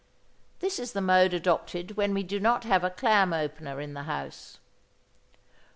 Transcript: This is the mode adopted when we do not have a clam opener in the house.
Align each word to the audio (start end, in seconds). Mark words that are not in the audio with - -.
This 0.61 0.79
is 0.79 0.93
the 0.93 0.99
mode 1.01 1.31
adopted 1.31 1.91
when 1.95 2.11
we 2.15 2.23
do 2.23 2.39
not 2.39 2.63
have 2.63 2.83
a 2.83 2.89
clam 2.89 3.33
opener 3.33 3.79
in 3.79 3.93
the 3.93 4.01
house. 4.09 4.57